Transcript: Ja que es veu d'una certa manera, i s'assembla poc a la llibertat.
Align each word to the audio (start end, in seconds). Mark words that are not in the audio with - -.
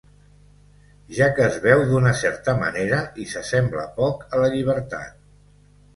Ja 1.17 1.27
que 1.39 1.43
es 1.49 1.57
veu 1.65 1.83
d'una 1.91 2.13
certa 2.23 2.57
manera, 2.63 3.03
i 3.25 3.27
s'assembla 3.35 3.87
poc 4.03 4.27
a 4.39 4.45
la 4.45 4.53
llibertat. 4.55 5.21